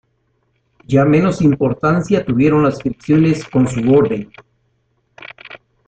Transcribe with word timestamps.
Ya 0.87 1.05
menor 1.05 1.35
importancia 1.41 2.25
tuvieron 2.25 2.63
las 2.63 2.79
fricciones 2.81 3.47
con 3.47 3.67
su 3.67 3.93
orden. 3.93 4.31